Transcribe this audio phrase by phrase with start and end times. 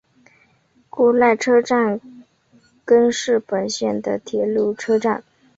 [0.89, 2.01] 古濑车站
[2.83, 5.23] 根室本线的铁路车站。